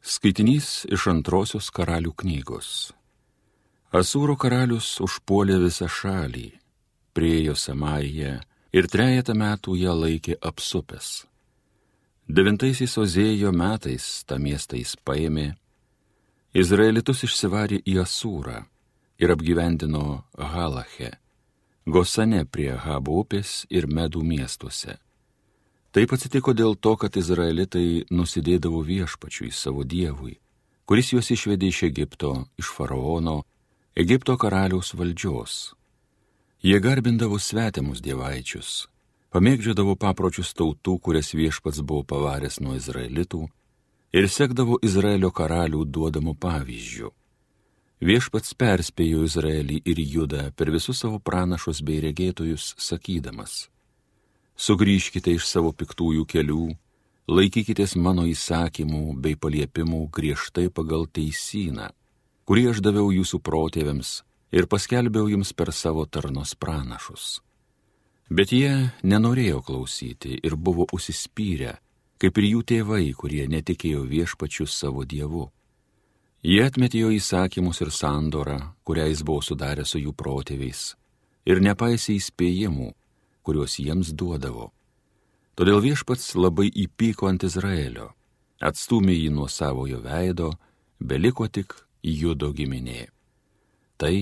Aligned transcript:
Skaitinys 0.00 0.86
iš 0.88 1.10
antrosios 1.12 1.68
karalių 1.76 2.14
knygos. 2.22 2.92
Asūro 3.92 4.32
karalius 4.40 4.94
užpuolė 5.04 5.58
visą 5.60 5.90
šalį, 5.92 6.46
priejo 7.12 7.52
Samaiją 7.52 8.38
ir 8.72 8.88
trejata 8.88 9.34
metų 9.36 9.76
ją 9.76 9.92
laikė 9.98 10.38
apsupęs. 10.40 11.26
Devintaisiais 12.30 12.96
Ozėjo 13.02 13.52
metais 13.52 14.24
tą 14.24 14.38
miestą 14.40 14.80
jis 14.80 14.94
paėmė, 15.04 15.50
Izraelitus 16.56 17.26
išsivarė 17.26 17.82
į 17.84 17.98
Asūrą 18.00 18.62
ir 19.20 19.34
apgyvendino 19.34 20.24
Halache, 20.38 21.12
Gosane 21.84 22.46
prie 22.46 22.72
Habo 22.72 23.20
upės 23.20 23.66
ir 23.68 23.90
Medų 23.90 24.24
miestuose 24.24 24.96
Taip 25.90 26.12
atsitiko 26.14 26.54
dėl 26.54 26.76
to, 26.78 26.94
kad 26.94 27.16
izraelitai 27.18 28.04
nusidėdavo 28.14 28.84
viešpačiui 28.86 29.50
savo 29.50 29.82
dievui, 29.82 30.36
kuris 30.86 31.10
juos 31.14 31.30
išvedė 31.34 31.70
iš 31.72 31.82
Egipto, 31.88 32.32
iš 32.62 32.70
faraono, 32.76 33.40
Egipto 33.98 34.36
karaliaus 34.38 34.94
valdžios. 34.94 35.74
Jie 36.62 36.78
garbindavo 36.78 37.40
svetimus 37.42 38.02
dievaičius, 38.04 38.86
pamėgdžiodavo 39.34 39.96
papročius 39.98 40.52
tautų, 40.54 40.98
kurias 41.02 41.32
viešpats 41.34 41.82
buvo 41.82 42.04
pavaręs 42.06 42.60
nuo 42.62 42.76
izraelitų, 42.78 43.48
ir 44.12 44.28
sekdavo 44.30 44.78
Izraelio 44.82 45.30
karalių 45.34 45.82
duodamų 45.86 46.36
pavyzdžių. 46.38 47.10
Viešpats 48.00 48.54
perspėjo 48.56 49.26
Izraelį 49.26 49.82
ir 49.90 49.98
Judą 50.14 50.46
per 50.56 50.70
visus 50.72 51.02
savo 51.02 51.18
pranašus 51.18 51.82
bei 51.84 51.98
regėtojus, 52.00 52.74
sakydamas, 52.80 53.66
sugrįžkite 54.60 55.32
iš 55.38 55.46
savo 55.48 55.72
piktųjų 55.72 56.26
kelių, 56.28 56.64
laikykitės 57.30 57.96
mano 57.96 58.26
įsakymų 58.28 59.16
bei 59.24 59.38
paliepimų 59.40 60.02
griežtai 60.12 60.68
pagal 60.68 61.06
teisyną, 61.08 61.88
kurį 62.44 62.66
aš 62.74 62.82
daviau 62.84 63.08
jūsų 63.14 63.40
protėviams 63.46 64.18
ir 64.52 64.66
paskelbiau 64.66 65.30
jums 65.30 65.54
per 65.56 65.72
savo 65.72 66.04
tarnos 66.06 66.56
pranašus. 66.58 67.38
Bet 68.30 68.52
jie 68.54 68.90
nenorėjo 69.02 69.62
klausyti 69.66 70.36
ir 70.38 70.54
buvo 70.54 70.86
užsispyrę, 70.92 71.78
kaip 72.20 72.36
ir 72.38 72.46
jų 72.50 72.60
tėvai, 72.72 73.06
kurie 73.16 73.48
netikėjo 73.50 74.04
viešpačiu 74.06 74.68
savo 74.70 75.06
dievu. 75.08 75.48
Jie 76.44 76.62
atmetė 76.64 77.02
jo 77.02 77.10
įsakymus 77.16 77.80
ir 77.84 77.90
sandorą, 77.92 78.60
kurią 78.84 79.08
jis 79.10 79.24
buvo 79.26 79.42
sudaręs 79.44 79.92
su 79.92 80.00
jų 80.00 80.14
protėviais, 80.16 80.94
ir 81.44 81.60
nepaisė 81.64 82.14
įspėjimų, 82.20 82.92
kuriuos 83.42 83.78
jiems 83.80 84.12
duodavo. 84.14 84.70
Todėl 85.56 85.80
viešpats 85.84 86.34
labai 86.36 86.68
įpyko 86.84 87.28
ant 87.28 87.44
Izraelio, 87.44 88.10
atstumė 88.60 89.14
jį 89.16 89.30
nuo 89.34 89.48
savojo 89.48 90.00
veido, 90.04 90.52
beliko 91.00 91.48
tik 91.48 91.74
judo 92.02 92.52
giminė. 92.56 93.08
Tai 94.00 94.14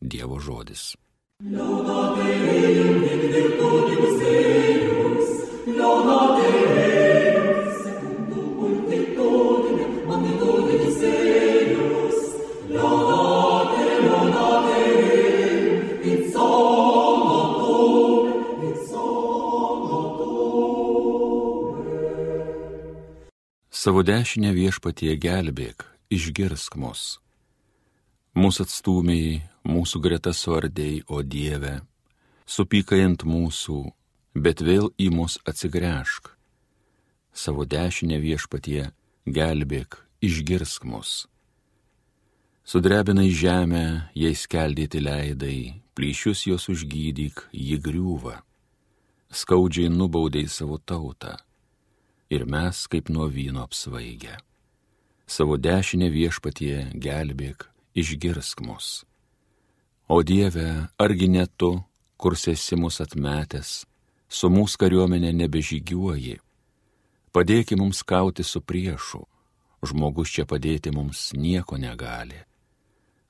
Dievo 0.00 0.38
žodis. 0.38 0.94
Laudate, 1.42 2.28
Savo 23.78 24.02
dešinę 24.02 24.48
viešpatie 24.56 25.12
gelbėk, 25.22 25.84
išgirsk 26.10 26.74
mus. 26.82 27.20
Mūsų 28.34 28.66
atstumiai, 28.66 29.36
mūsų 29.62 30.00
greta 30.02 30.32
suardėjai, 30.34 31.04
o 31.06 31.22
Dieve, 31.22 31.76
supykai 32.42 33.04
ant 33.06 33.22
mūsų, 33.22 33.78
bet 34.34 34.64
vėl 34.66 34.90
į 34.98 35.12
mus 35.14 35.38
atsigręžk. 35.46 36.32
Savo 37.30 37.70
dešinę 37.70 38.18
viešpatie 38.18 38.88
gelbėk, 39.38 40.02
išgirsk 40.26 40.82
mus. 40.82 41.28
Sudrebinai 42.66 43.30
žemę, 43.30 43.86
jai 44.10 44.34
skeldyti 44.34 45.06
leidai, 45.06 45.60
plyšius 45.94 46.48
jos 46.50 46.66
užgydyk, 46.66 47.46
ji 47.54 47.78
griūva. 47.78 48.40
Skaudžiai 49.30 49.86
nubaudai 49.86 50.48
savo 50.50 50.82
tautą 50.82 51.38
ir 52.30 52.44
mes 52.44 52.86
kaip 52.86 53.08
nuo 53.08 53.26
vyno 53.28 53.62
apsvaigę. 53.62 54.36
Savo 55.26 55.56
dešinę 55.56 56.08
viešpatie 56.12 56.90
gelbėk, 56.94 57.68
išgirsk 57.94 58.60
mus. 58.64 59.04
O 60.08 60.22
Dieve, 60.22 60.88
argi 60.98 61.28
ne 61.28 61.46
tu, 61.46 61.84
kur 62.16 62.32
esi 62.32 62.76
mus 62.76 63.00
atmetęs, 63.04 63.84
su 64.28 64.48
mūsų 64.48 64.80
kariuomenė 64.80 65.32
nebežygiuoji. 65.36 66.38
Padėki 67.32 67.76
mums 67.76 68.00
kauti 68.02 68.44
su 68.44 68.60
priešu, 68.64 69.20
žmogus 69.84 70.32
čia 70.32 70.44
padėti 70.48 70.90
mums 70.90 71.32
nieko 71.36 71.76
negali. 71.76 72.40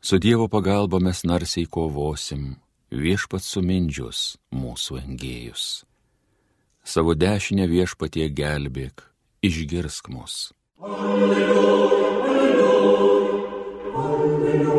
Su 0.01 0.19
Dievo 0.23 0.47
pagalba 0.49 1.03
mes 1.03 1.25
narsiai 1.27 1.67
kovosim, 1.67 2.55
viešpat 2.95 3.43
sumindžius 3.43 4.39
mūsų 4.55 5.03
engėjus 5.03 5.89
savo 6.89 7.13
dešinę 7.15 7.67
viešpatie 7.69 8.31
gelbėk, 8.33 9.03
išgirsk 9.45 10.09
mus. 10.09 10.53
Alleluja, 10.81 11.49
alleluja, 14.01 14.71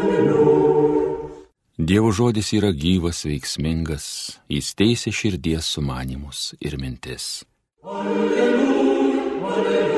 alleluja. 0.00 1.30
Dievo 1.78 2.10
žodis 2.18 2.50
yra 2.58 2.72
gyvas, 2.74 3.22
veiksmingas, 3.28 4.06
jis 4.50 4.72
teisė 4.74 5.12
širdies 5.14 5.64
sumanimus 5.76 6.56
ir 6.58 6.74
mintis. 6.82 7.44
Alleluja, 7.84 8.48
alleluja. 9.52 9.94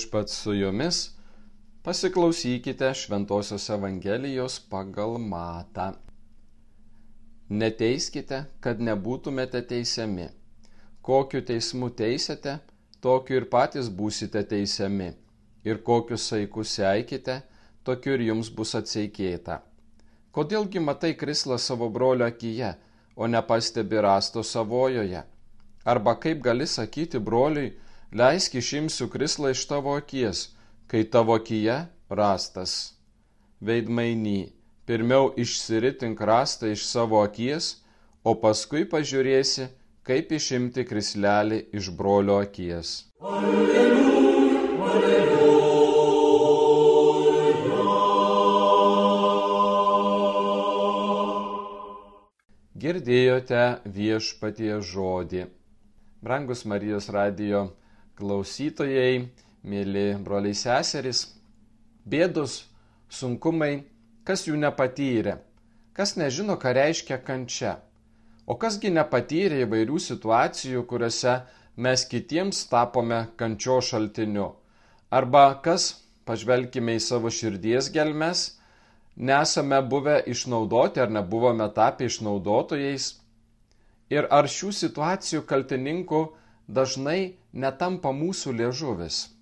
Išpat 0.00 0.32
su 0.32 0.56
jomis 0.56 1.10
Pasiklausykite 1.84 2.94
Šventojios 2.94 3.70
Evangelijos 3.70 4.54
pagal 4.70 5.18
matą. 5.20 5.90
Neteiskite, 7.52 8.38
kad 8.64 8.80
nebūtumėte 8.80 9.60
teisiami. 9.68 10.30
Kokiu 11.04 11.42
teismu 11.44 11.90
teisėte, 11.98 12.54
tokiu 13.04 13.36
ir 13.36 13.48
patys 13.52 13.92
būsite 13.98 14.46
teisiami. 14.54 15.10
Ir 15.68 15.82
kokius 15.90 16.24
saikus 16.32 16.72
seikite, 16.78 17.36
tokiu 17.84 18.16
ir 18.16 18.26
jums 18.30 18.48
bus 18.48 18.72
atseikėta. 18.80 19.60
Kodėlgi 20.32 20.80
matai 20.80 21.12
krislą 21.12 21.60
savo 21.60 21.90
brolio 21.92 22.30
akyje, 22.32 22.72
o 23.12 23.28
nepastebi 23.28 24.00
rasto 24.08 24.40
savojoje? 24.40 25.20
Arba 25.84 26.16
kaip 26.16 26.40
gali 26.48 26.64
sakyti 26.64 27.20
broliui, 27.20 27.74
leisk 28.08 28.56
išimsiu 28.56 29.12
krislą 29.12 29.52
iš 29.52 29.68
tavo 29.68 30.00
akies, 30.00 30.46
kai 30.86 31.04
tavo 31.04 31.38
kyje 31.38 31.78
rastas. 32.10 32.94
Veidmainy, 33.64 34.52
pirmiau 34.86 35.32
išsiritink 35.40 36.20
rastą 36.20 36.72
iš 36.72 36.84
savo 36.88 37.22
akies, 37.24 37.80
o 38.24 38.34
paskui 38.40 38.84
pažiūrėsi, 38.88 39.68
kaip 40.04 40.32
išimti 40.32 40.84
krislelį 40.88 41.64
iš 41.76 41.92
brolio 41.96 42.40
akies. 42.44 43.04
Alleluja, 43.20 43.88
alleluja. 43.88 44.34
Girdėjote 52.84 53.60
viešpatie 53.88 54.74
žodį. 54.84 55.46
Brangus 56.20 56.66
Marijos 56.68 57.06
radio 57.14 57.62
klausytojai, 58.18 59.30
mėly 59.64 60.14
broliai 60.20 60.54
seserys, 60.56 61.24
bėdos, 62.04 62.64
sunkumai, 63.08 63.84
kas 64.28 64.46
jų 64.48 64.58
nepatyrė, 64.60 65.38
kas 65.96 66.16
nežino, 66.20 66.56
ką 66.60 66.74
reiškia 66.76 67.18
kančia, 67.24 67.78
o 68.46 68.56
kasgi 68.60 68.92
nepatyrė 68.92 69.62
įvairių 69.64 70.00
situacijų, 70.06 70.84
kuriuose 70.90 71.38
mes 71.76 72.04
kitiems 72.10 72.64
tapome 72.70 73.24
kančio 73.40 73.80
šaltiniu, 73.80 74.52
arba 75.10 75.46
kas, 75.64 75.90
pažvelkime 76.28 76.96
į 76.98 77.02
savo 77.04 77.32
širdies 77.32 77.90
gelmes, 77.94 78.46
nesame 79.16 79.80
buvę 79.88 80.20
išnaudoti 80.30 81.00
ar 81.00 81.12
nebuvome 81.12 81.68
tapę 81.76 82.08
išnaudotojais, 82.10 83.12
ir 84.12 84.28
ar 84.30 84.48
šių 84.50 84.72
situacijų 84.80 85.44
kaltininku 85.48 86.26
dažnai 86.68 87.36
netampa 87.52 88.12
mūsų 88.12 88.56
liežuvis. 88.60 89.33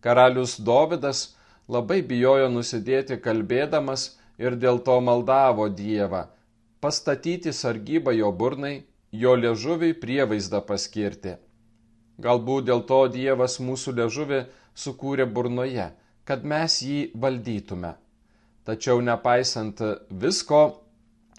Karalius 0.00 0.58
Dovydas 0.60 1.34
labai 1.68 2.00
bijojo 2.02 2.48
nusidėti 2.54 3.18
kalbėdamas 3.20 4.10
ir 4.38 4.56
dėl 4.56 4.82
to 4.86 5.00
maldavo 5.04 5.68
Dievą 5.68 6.26
pastatyti 6.80 7.52
sargybą 7.52 8.12
jo 8.12 8.32
burnai 8.32 8.82
jo 9.12 9.34
liežuviui 9.34 9.96
prievaizdą 9.98 10.60
paskirti. 10.66 11.34
Galbūt 12.22 12.66
dėl 12.68 12.82
to 12.90 13.00
Dievas 13.14 13.58
mūsų 13.62 13.94
liežuvį 13.98 14.40
sukūrė 14.78 15.26
burnoje, 15.26 15.88
kad 16.24 16.44
mes 16.44 16.80
jį 16.82 17.00
valdytume. 17.14 17.94
Tačiau 18.66 19.00
nepaisant 19.00 19.80
visko, 20.10 20.62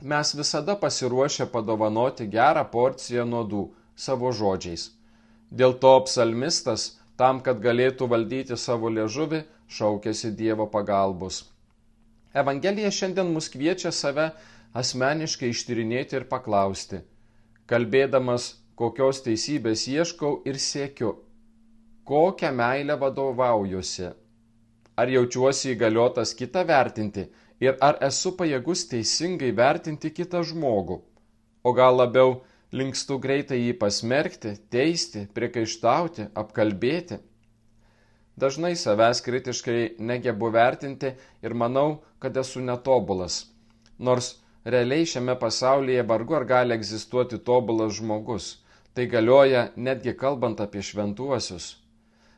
mes 0.02 0.34
visada 0.36 0.76
pasiruošę 0.80 1.50
padovanoti 1.54 2.28
gerą 2.28 2.64
porciją 2.72 3.28
nuodų 3.28 3.68
savo 3.96 4.32
žodžiais. 4.32 4.90
Dėl 5.52 5.76
to 5.84 5.94
psalmistas, 6.08 6.99
tam, 7.20 7.42
kad 7.44 7.60
galėtų 7.64 8.08
valdyti 8.12 8.58
savo 8.58 8.90
liežuvį, 8.96 9.44
šaukėsi 9.68 10.32
Dievo 10.40 10.70
pagalbos. 10.72 11.44
Evangelija 12.34 12.92
šiandien 12.94 13.34
mus 13.34 13.50
kviečia 13.52 13.92
save 13.92 14.30
asmeniškai 14.80 15.50
ištyrinėti 15.54 16.20
ir 16.20 16.28
paklausti, 16.30 17.02
kalbėdamas, 17.70 18.54
kokios 18.80 19.20
teisybės 19.26 19.88
ieškau 19.92 20.38
ir 20.48 20.60
siekiu, 20.62 21.16
kokią 22.08 22.52
meilę 22.56 22.96
vadovaujuosi. 23.02 24.12
Ar 25.00 25.12
jaučiuosi 25.12 25.74
įgaliotas 25.74 26.32
kitą 26.40 26.64
vertinti 26.68 27.26
ir 27.64 27.76
ar 27.88 28.00
esu 28.08 28.32
pajėgus 28.40 28.86
teisingai 28.92 29.52
vertinti 29.56 30.12
kitą 30.16 30.44
žmogų, 30.52 31.00
o 31.64 31.74
gal 31.76 32.00
labiau 32.00 32.40
linkstu 32.72 33.18
greitai 33.22 33.60
jį 33.64 33.74
pasmerkti, 33.82 34.54
teisti, 34.70 35.26
priekaištauti, 35.34 36.30
apkalbėti. 36.38 37.20
Dažnai 38.40 38.76
savęs 38.80 39.20
kritiškai 39.26 39.80
negebu 40.00 40.52
vertinti 40.54 41.12
ir 41.44 41.54
manau, 41.54 42.04
kad 42.20 42.38
esu 42.38 42.62
netobulas. 42.64 43.42
Nors 43.98 44.38
realiai 44.64 45.08
šiame 45.10 45.36
pasaulyje 45.40 46.06
vargu 46.08 46.38
ar 46.38 46.46
gali 46.48 46.76
egzistuoti 46.78 47.42
tobulas 47.50 47.98
žmogus. 47.98 48.58
Tai 48.94 49.06
galioja 49.06 49.70
netgi 49.76 50.16
kalbant 50.18 50.62
apie 50.64 50.82
šventuosius. 50.84 51.76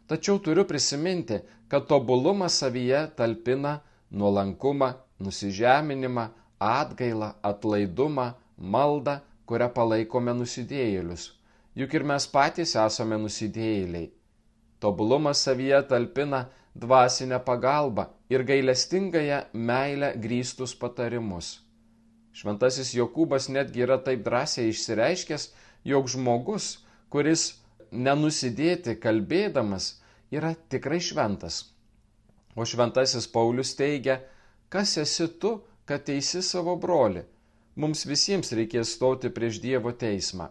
Tačiau 0.07 0.39
turiu 0.43 0.65
prisiminti, 0.67 1.37
kad 1.71 1.85
tobulumas 1.87 2.57
savyje 2.59 3.05
talpina 3.15 3.79
nuolankumą, 4.11 4.89
nusižeminimą, 5.23 6.25
atgailą, 6.59 7.31
atlaidumą, 7.43 8.33
maldą, 8.57 9.19
kurią 9.51 9.67
palaikome 9.75 10.33
nusidėjėlius. 10.39 11.25
Juk 11.75 11.95
ir 11.97 12.05
mes 12.07 12.27
patys 12.31 12.73
esame 12.79 13.19
nusidėjėliai. 13.19 14.07
Tobulumas 14.81 15.43
savyje 15.45 15.81
talpina 15.91 16.45
dvasinę 16.85 17.39
pagalbą 17.47 18.07
ir 18.33 18.45
gailestingąją 18.47 19.41
meilę 19.53 20.13
grįstus 20.23 20.73
patarimus. 20.83 21.51
Šventasis 22.31 22.95
Jokūbas 22.95 23.49
netgi 23.51 23.83
yra 23.83 23.99
taip 23.99 24.23
drąsiai 24.25 24.71
išsireiškęs, 24.71 25.49
jog 25.91 26.07
žmogus, 26.15 26.71
kuris 27.11 27.47
nenusidėti 27.91 28.95
kalbėdamas, 29.03 29.97
yra 30.31 30.55
tikrai 30.71 31.03
šventas. 31.03 31.65
O 32.55 32.63
šventasis 32.67 33.27
Paulius 33.31 33.75
teigia, 33.75 34.21
Kas 34.71 34.97
esi 34.97 35.27
tu, 35.39 35.49
kad 35.85 36.05
teisi 36.07 36.39
savo 36.41 36.77
broli? 36.79 37.21
Mums 37.81 38.03
visiems 38.05 38.51
reikės 38.57 38.91
stoti 38.95 39.29
prieš 39.35 39.57
Dievo 39.63 39.91
teismą. 40.03 40.47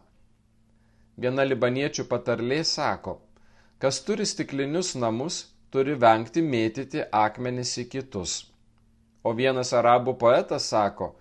Viena 1.21 1.45
libaniečių 1.47 2.07
patarlė 2.11 2.59
sako, 2.71 3.13
kas 3.83 4.01
turi 4.07 4.27
stiklinius 4.31 4.95
namus, 5.03 5.37
turi 5.71 5.95
vengti 6.05 6.43
mėtyti 6.43 7.05
akmenis 7.23 7.77
į 7.83 7.87
kitus. 7.95 8.35
O 9.23 9.35
vienas 9.41 9.71
arabų 9.81 10.17
poetas 10.25 10.67
sako, 10.73 11.13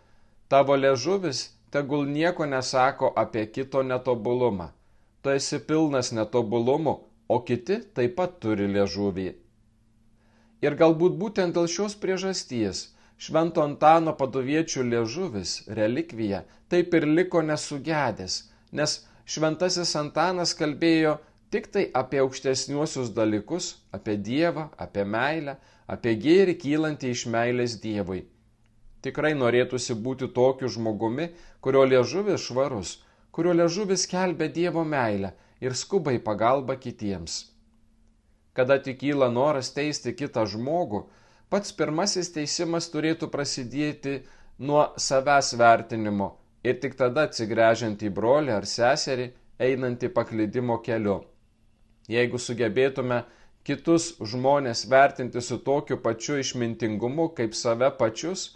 tavo 0.53 0.77
ležuvis 0.79 1.44
tegul 1.75 2.07
nieko 2.15 2.47
nesako 2.56 3.11
apie 3.23 3.45
kito 3.57 3.83
netobulumą. 3.83 4.71
Tu 5.21 5.35
esi 5.35 5.59
pilnas 5.69 6.13
netobulumų, 6.15 6.95
o 7.27 7.38
kiti 7.50 7.81
taip 7.94 8.15
pat 8.21 8.39
turi 8.45 8.69
ležuvį. 8.77 9.27
Ir 10.65 10.79
galbūt 10.79 11.19
būtent 11.19 11.59
dėl 11.59 11.67
šios 11.75 12.00
priežasties 12.00 12.88
Švento 13.19 13.63
Antano 13.66 14.13
padoviečių 14.19 14.86
liežuvis, 14.88 15.54
relikvija, 15.80 16.45
taip 16.71 16.94
ir 16.95 17.07
liko 17.07 17.42
nesugedęs, 17.44 18.38
nes 18.71 18.94
Šventasis 19.30 19.92
Antanas 20.00 20.56
kalbėjo 20.56 21.18
tik 21.51 21.68
tai 21.74 21.83
apie 22.01 22.21
aukštesniuosius 22.24 23.12
dalykus, 23.18 23.68
apie 23.92 24.16
Dievą, 24.30 24.69
apie 24.86 25.04
meilę, 25.18 25.57
apie 25.88 26.16
gėrį 26.24 26.56
kylantį 26.63 27.12
iš 27.18 27.25
meilės 27.36 27.75
Dievui. 27.83 28.24
Tikrai 29.04 29.36
norėtųsi 29.36 30.00
būti 30.07 30.31
tokiu 30.39 30.71
žmogumi, 30.71 31.30
kurio 31.60 31.86
liežuvis 31.92 32.48
švarus, 32.48 32.98
kurio 33.36 33.54
liežuvis 33.62 34.07
kelbė 34.12 34.50
Dievo 34.60 34.88
meilę 34.95 35.36
ir 35.60 35.75
skubai 35.75 36.18
pagalba 36.24 36.80
kitiems 36.80 37.39
kada 38.60 38.75
tik 38.83 38.98
kyla 39.00 39.30
noras 39.31 39.69
teisti 39.71 40.12
kitą 40.19 40.44
žmogų, 40.51 41.06
pats 41.50 41.74
pirmasis 41.75 42.31
teisimas 42.36 42.90
turėtų 42.94 43.30
prasidėti 43.34 44.19
nuo 44.60 44.84
savęs 44.98 45.56
vertinimo 45.60 46.30
ir 46.63 46.80
tik 46.84 46.96
tada 47.00 47.25
atsigręžiant 47.30 48.04
į 48.04 48.13
brolį 48.16 48.56
ar 48.57 48.68
seserį, 48.68 49.30
einant 49.60 50.04
į 50.04 50.12
paklydimo 50.16 50.80
keliu. 50.84 51.19
Jeigu 52.10 52.40
sugebėtume 52.42 53.24
kitus 53.68 54.13
žmonės 54.31 54.86
vertinti 54.92 55.42
su 55.46 55.60
tokiu 55.66 56.00
pačiu 56.04 56.40
išmintingumu 56.42 57.30
kaip 57.38 57.56
save 57.56 57.92
pačius, 58.00 58.50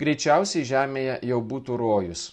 greičiausiai 0.00 0.64
žemėje 0.66 1.18
jau 1.30 1.40
būtų 1.52 1.78
rojus. 1.78 2.24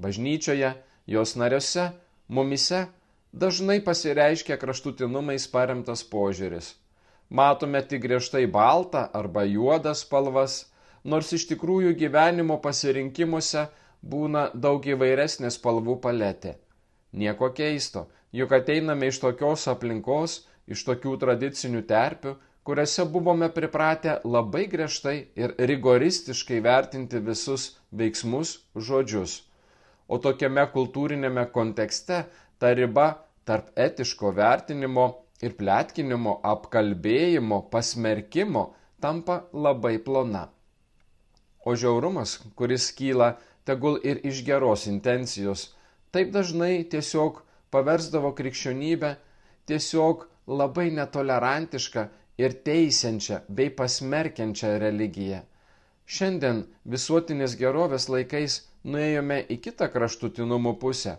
Bažnyčioje, 0.00 0.74
jos 1.06 1.34
nariuose, 1.36 1.90
mumise 2.28 2.86
dažnai 3.32 3.80
pasireiškia 3.84 4.58
kraštutinumais 4.60 5.46
paremtas 5.50 6.04
požiūris. 6.06 6.74
Matome 7.30 7.82
tik 7.86 8.02
griežtai 8.02 8.46
baltą 8.50 9.04
arba 9.14 9.44
juodą 9.46 9.94
spalvas, 9.94 10.54
nors 11.04 11.30
iš 11.36 11.46
tikrųjų 11.52 11.94
gyvenimo 12.00 12.56
pasirinkimuose 12.64 13.68
būna 14.02 14.48
daug 14.54 14.86
įvairesnė 14.86 15.50
spalvų 15.54 16.00
paletė. 16.02 16.56
Nieko 17.12 17.52
keisto, 17.54 18.08
juk 18.34 18.52
ateiname 18.58 19.10
iš 19.12 19.20
tokios 19.22 19.68
aplinkos, 19.70 20.40
iš 20.66 20.82
tokių 20.88 21.16
tradicinių 21.22 21.84
terpių, 21.86 22.34
kuriuose 22.66 23.06
buvome 23.14 23.48
pripratę 23.54 24.18
labai 24.24 24.66
griežtai 24.74 25.16
ir 25.38 25.54
rigoristiškai 25.70 26.60
vertinti 26.66 27.22
visus 27.30 27.70
veiksmus, 27.90 28.58
žodžius. 28.74 29.40
O 30.10 30.18
tokiame 30.18 30.66
kultūrinėme 30.74 31.46
kontekste 31.54 32.24
ta 32.58 32.74
riba 32.74 33.08
tarp 33.46 33.70
etiško 33.78 34.34
vertinimo 34.34 35.06
ir 35.44 35.54
plėtkinimo, 35.60 36.38
apkalbėjimo, 36.52 37.60
pasmerkimo 37.72 38.64
tampa 39.00 39.36
labai 39.52 39.98
plona. 40.06 40.48
O 41.64 41.76
žiaurumas, 41.76 42.38
kuris 42.56 42.90
kyla 42.96 43.34
tegul 43.68 44.00
ir 44.04 44.20
iš 44.30 44.42
geros 44.46 44.86
intencijos, 44.90 45.70
taip 46.12 46.32
dažnai 46.36 46.84
tiesiog 46.92 47.42
paversdavo 47.72 48.32
krikščionybę 48.38 49.14
tiesiog 49.70 50.26
labai 50.60 50.88
netolerantišką 50.96 52.06
ir 52.40 52.56
teisiančią 52.66 53.42
bei 53.48 53.72
pasmerkiančią 53.80 54.76
religiją. 54.82 55.40
Šiandien 56.10 56.64
visuotinės 56.92 57.56
gerovės 57.60 58.08
laikais 58.10 58.62
nuėjome 58.84 59.44
į 59.54 59.60
kitą 59.66 59.90
kraštutinumų 59.92 60.78
pusę 60.82 61.18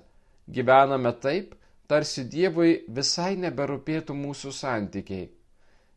Gyvename 0.51 1.13
taip, 1.22 1.54
tarsi 1.88 2.24
Dievui 2.30 2.82
visai 2.88 3.36
neberūpėtų 3.40 4.16
mūsų 4.18 4.52
santykiai. 4.56 5.30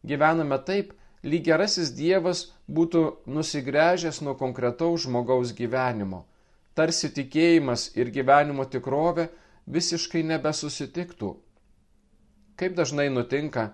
Gyvename 0.04 0.58
taip, 0.68 0.92
lyg 1.24 1.44
gerasis 1.48 1.92
Dievas 1.96 2.44
būtų 2.68 3.04
nusigręžęs 3.26 4.20
nuo 4.26 4.34
konkretaus 4.40 5.06
žmogaus 5.06 5.54
gyvenimo, 5.56 6.24
tarsi 6.74 7.10
tikėjimas 7.16 7.90
ir 7.96 8.12
gyvenimo 8.12 8.66
tikrovė 8.68 9.28
visiškai 9.66 10.24
nebesusitiktų. 10.32 11.34
Kaip 12.56 12.74
dažnai 12.76 13.08
nutinka, 13.10 13.72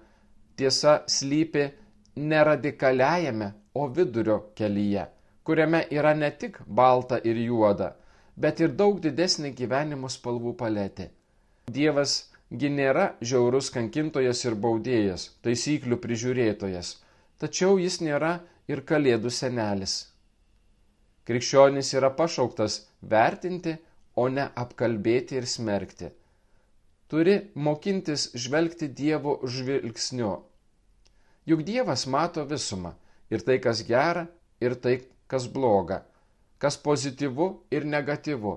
tiesa 0.56 1.00
slypi 1.06 1.68
neradikaliajame, 2.16 3.52
o 3.74 3.86
vidurio 3.88 4.50
kelyje, 4.58 5.06
kuriame 5.44 5.84
yra 5.90 6.14
ne 6.14 6.30
tik 6.30 6.58
balta 6.66 7.20
ir 7.24 7.38
juoda, 7.38 7.94
bet 8.36 8.60
ir 8.60 8.74
daug 8.74 8.98
didesnė 9.02 9.52
gyvenimo 9.54 10.10
spalvų 10.10 10.56
paletė. 10.58 11.10
Dievas 11.76 12.12
gi 12.50 12.70
nėra 12.74 13.04
žiaurus 13.30 13.70
kankintojas 13.74 14.42
ir 14.44 14.56
baudėjas, 14.64 15.26
taisyklių 15.44 15.98
prižiūrėtojas, 16.04 16.94
tačiau 17.42 17.78
jis 17.78 18.00
nėra 18.04 18.32
ir 18.70 18.82
kalėdų 18.90 19.32
senelis. 19.34 19.94
Krikščionis 21.28 21.92
yra 21.94 22.10
pašauktas 22.18 22.80
vertinti, 23.14 23.76
o 24.18 24.26
ne 24.28 24.48
apkalbėti 24.62 25.38
ir 25.38 25.46
smerkti. 25.46 26.10
Turi 27.10 27.36
mokintis 27.54 28.28
žvelgti 28.34 28.90
Dievo 29.00 29.38
žvilgsniu. 29.46 30.34
Juk 31.46 31.64
Dievas 31.66 32.06
mato 32.06 32.44
visumą 32.46 32.94
ir 33.30 33.46
tai, 33.46 33.58
kas 33.62 33.84
gera, 33.86 34.26
ir 34.60 34.74
tai, 34.82 34.98
kas 35.30 35.46
bloga 35.46 36.02
kas 36.60 36.76
pozityvu 36.76 37.46
ir 37.72 37.86
negatyvu. 37.88 38.52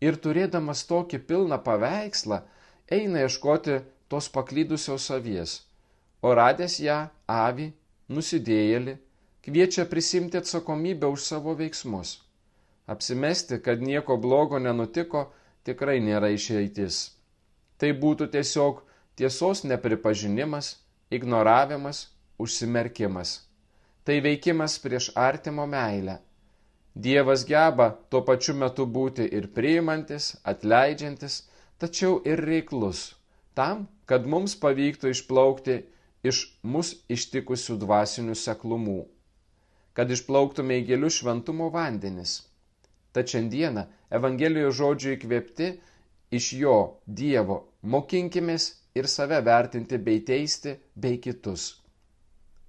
Ir 0.00 0.18
turėdamas 0.24 0.84
tokį 0.90 1.20
pilną 1.28 1.58
paveikslą, 1.64 2.42
eina 2.92 3.24
ieškoti 3.24 3.80
tos 4.12 4.28
paklydusios 4.32 5.08
avies, 5.10 5.56
o 6.22 6.34
radęs 6.34 6.78
ją, 6.82 6.98
avį, 7.26 7.70
nusidėjėlį, 8.08 8.96
kviečia 9.46 9.86
prisimti 9.90 10.38
atsakomybę 10.42 11.10
už 11.10 11.24
savo 11.30 11.56
veiksmus. 11.58 12.20
Apsimesti, 12.86 13.58
kad 13.58 13.82
nieko 13.82 14.16
blogo 14.16 14.58
nenutiko, 14.62 15.26
tikrai 15.66 15.98
nėra 16.00 16.30
išeitis. 16.34 16.98
Tai 17.76 17.90
būtų 18.02 18.30
tiesiog 18.34 18.84
tiesos 19.18 19.64
nepripažinimas, 19.66 20.76
ignoravimas, 21.10 22.06
užsimerkimas. 22.38 23.40
Tai 24.06 24.20
veikimas 24.22 24.78
prieš 24.78 25.10
artimo 25.18 25.66
meilę. 25.66 26.20
Dievas 26.96 27.44
geba 27.44 27.90
tuo 28.08 28.22
pačiu 28.24 28.54
metu 28.56 28.86
būti 28.88 29.26
ir 29.38 29.50
priimantis, 29.56 30.30
atleidžiantis, 30.52 31.42
tačiau 31.76 32.22
ir 32.24 32.40
reiklus, 32.40 33.02
tam, 33.52 33.84
kad 34.08 34.24
mums 34.24 34.54
pavyktų 34.62 35.12
išplaukti 35.12 35.76
iš 36.24 36.40
mus 36.64 36.94
ištikusių 37.12 37.76
dvasinių 37.82 38.36
seklumų, 38.42 39.02
kad 39.92 40.14
išplauktume 40.16 40.80
į 40.80 40.86
gilius 40.92 41.20
šventumo 41.20 41.68
vandenis. 41.74 42.38
Tad 43.12 43.28
šiandieną 43.32 43.84
Evangelijos 44.16 44.78
žodžių 44.80 45.12
įkvėpti 45.18 45.68
iš 46.38 46.48
jo 46.62 46.78
Dievo 47.20 47.60
mokinkimės 47.82 48.70
ir 48.96 49.08
save 49.12 49.42
vertinti 49.44 50.00
bei 50.08 50.24
teisti 50.24 50.78
bei 50.96 51.20
kitus. 51.20 51.68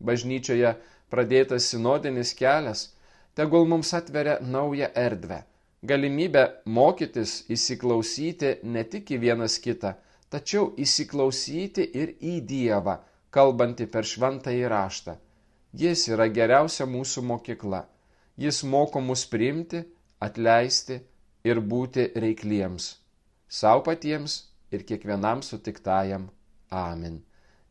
Bažnyčioje 0.03 0.75
pradėtas 1.11 1.71
sinodinis 1.71 2.35
kelias 2.35 2.89
tegul 3.37 3.67
mums 3.69 3.93
atveria 3.93 4.39
naują 4.41 4.87
erdvę, 5.05 5.43
galimybę 5.83 6.43
mokytis 6.65 7.43
įsiklausyti 7.53 8.49
ne 8.63 8.81
tik 8.83 9.11
į 9.13 9.19
vienas 9.21 9.59
kitą, 9.61 9.91
tačiau 10.33 10.71
įsiklausyti 10.85 11.85
ir 12.01 12.15
į 12.17 12.33
Dievą, 12.49 12.95
kalbantį 13.29 13.85
per 13.93 14.09
šventąjį 14.09 14.71
raštą. 14.73 15.13
Jis 15.77 16.07
yra 16.09 16.25
geriausia 16.33 16.87
mūsų 16.89 17.21
mokykla. 17.29 17.83
Jis 18.41 18.63
moko 18.63 19.01
mus 19.05 19.27
priimti 19.29 19.83
atleisti 20.19 20.97
ir 21.45 21.61
būti 21.61 22.07
reikliems, 22.17 22.95
savo 23.47 23.85
patiems 23.85 24.39
ir 24.73 24.81
kiekvienam 24.81 25.45
sutiktajam. 25.45 26.29
Amen. 26.73 27.21